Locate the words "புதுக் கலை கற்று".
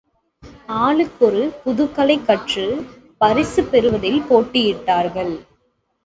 1.63-2.63